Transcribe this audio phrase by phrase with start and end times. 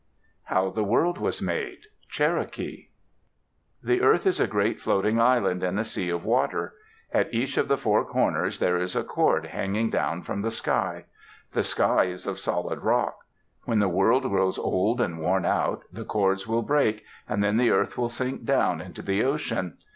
[0.45, 2.87] HOW THE WORLD WAS MADE Cherokee
[3.83, 6.73] The earth is a great floating island in a sea of water.
[7.13, 11.05] At each of the four corners there is a cord hanging down from the sky.
[11.53, 13.19] The sky is of solid rock.
[13.65, 17.69] When the world grows old and worn out, the cords will break, and then the
[17.69, 19.77] earth will sink down into the ocean.